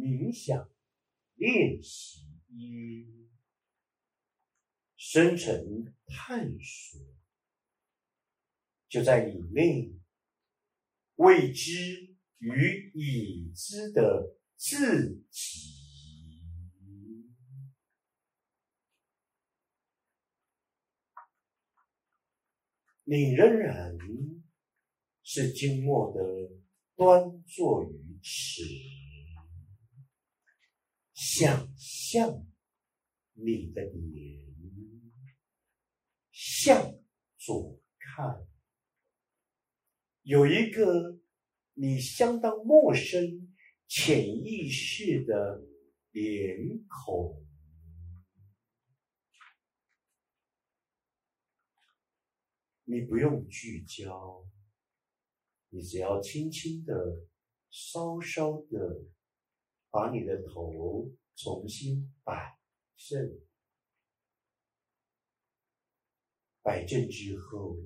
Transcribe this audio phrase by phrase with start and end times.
[0.00, 0.70] 冥想
[1.34, 3.28] 练习一，
[4.96, 6.98] 深层探索，
[8.88, 9.92] 就在你内
[11.16, 15.68] 未知与已知的自己。
[23.04, 23.98] 你仍然
[25.22, 26.20] 是静默的
[26.94, 28.49] 端坐于此，
[31.40, 32.46] 想象
[33.32, 34.46] 你的脸
[36.30, 37.00] 向
[37.38, 38.46] 左看，
[40.20, 41.18] 有一个
[41.72, 43.56] 你相当陌生、
[43.88, 45.62] 潜意识的
[46.10, 47.42] 脸孔。
[52.84, 54.44] 你不用聚焦，
[55.70, 56.94] 你只要轻轻的、
[57.70, 59.06] 稍稍的
[59.88, 61.10] 把你的头
[61.42, 62.58] 重新摆
[62.96, 63.40] 正。
[66.62, 67.78] 摆正之后，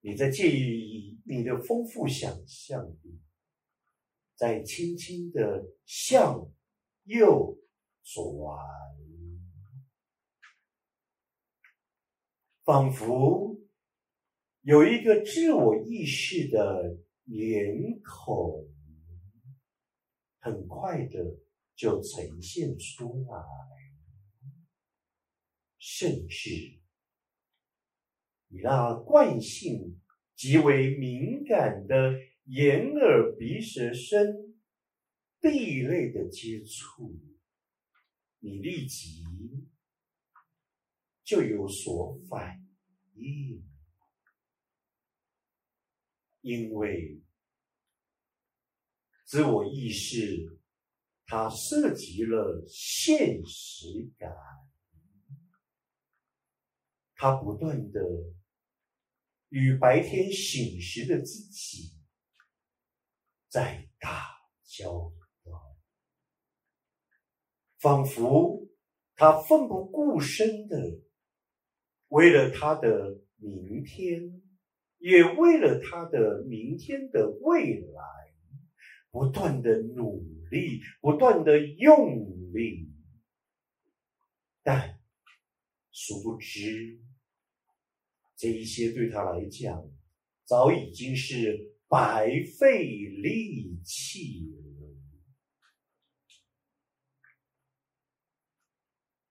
[0.00, 3.20] 你再借以你的丰富想象力，
[4.34, 6.50] 再轻轻的向
[7.04, 7.56] 右
[8.02, 8.58] 转，
[12.64, 13.56] 仿佛。
[14.62, 18.68] 有一个自我意识的脸孔，
[20.38, 21.36] 很快的
[21.74, 23.42] 就呈现出来，
[25.78, 26.80] 甚至
[28.48, 30.00] 你那惯性
[30.36, 34.54] 极为敏感的眼耳鼻舌身
[35.40, 37.18] 地类的接触，
[38.38, 39.24] 你立即
[41.24, 42.64] 就有所反
[43.14, 43.64] 应。
[46.42, 47.22] 因为
[49.24, 50.60] 自我意识，
[51.26, 54.30] 它涉及了现实感，
[57.14, 58.00] 它不断的
[59.48, 61.94] 与白天醒时的自己
[63.48, 64.28] 在打
[64.64, 65.12] 交
[65.44, 65.76] 道，
[67.78, 68.68] 仿佛
[69.14, 71.00] 他奋不顾身的
[72.08, 74.40] 为了他的明天。
[75.04, 78.21] 也为了他的明天的未来，
[79.12, 82.90] 不断的努力，不断的用力，
[84.62, 84.98] 但
[85.92, 86.98] 殊不知，
[88.34, 89.88] 这一些对他来讲，
[90.44, 92.26] 早已经是白
[92.58, 94.88] 费力气了。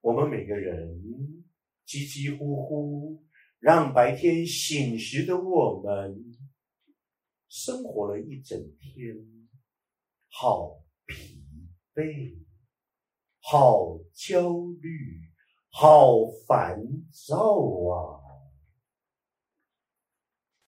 [0.00, 1.44] 我们每个人
[1.84, 3.26] 急急呼呼。
[3.58, 6.36] 让白天醒时的我们
[7.48, 9.16] 生活了一整天，
[10.30, 11.42] 好疲
[11.94, 12.36] 惫，
[13.40, 14.50] 好焦
[14.80, 15.20] 虑，
[15.70, 16.78] 好烦
[17.10, 17.36] 躁
[17.88, 18.25] 啊！